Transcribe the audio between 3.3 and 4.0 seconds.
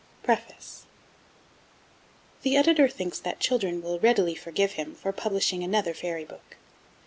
children will